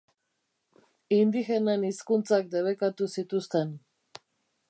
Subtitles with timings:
[1.17, 3.77] Indigenen hizkuntzak debekatu zituzten.